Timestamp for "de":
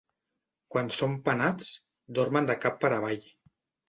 2.51-2.57